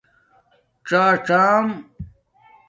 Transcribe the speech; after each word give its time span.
څݳڅݳم 0.87 1.65